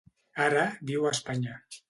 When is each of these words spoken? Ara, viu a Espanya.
Ara, 0.45 0.63
viu 0.93 1.05
a 1.11 1.13
Espanya. 1.19 1.59